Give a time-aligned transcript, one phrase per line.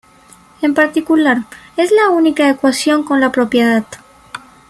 [0.63, 1.45] En particular,
[1.77, 3.85] es la única ecuación con la propiedad.